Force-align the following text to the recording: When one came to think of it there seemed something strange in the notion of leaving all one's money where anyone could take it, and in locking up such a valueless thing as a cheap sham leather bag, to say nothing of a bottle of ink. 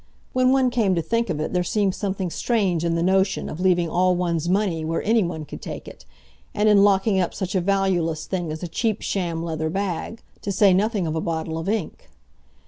When 0.33 0.51
one 0.51 0.71
came 0.71 0.95
to 0.95 1.01
think 1.03 1.29
of 1.29 1.39
it 1.39 1.53
there 1.53 1.63
seemed 1.63 1.93
something 1.93 2.31
strange 2.31 2.83
in 2.83 2.95
the 2.95 3.03
notion 3.03 3.47
of 3.49 3.59
leaving 3.59 3.87
all 3.87 4.15
one's 4.15 4.49
money 4.49 4.83
where 4.83 5.03
anyone 5.03 5.45
could 5.45 5.61
take 5.61 5.87
it, 5.87 6.05
and 6.55 6.67
in 6.67 6.83
locking 6.83 7.19
up 7.19 7.35
such 7.35 7.53
a 7.53 7.61
valueless 7.61 8.25
thing 8.25 8.51
as 8.51 8.63
a 8.63 8.67
cheap 8.67 9.03
sham 9.03 9.43
leather 9.43 9.69
bag, 9.69 10.23
to 10.41 10.51
say 10.51 10.73
nothing 10.73 11.05
of 11.05 11.15
a 11.15 11.21
bottle 11.21 11.59
of 11.59 11.69
ink. 11.69 12.09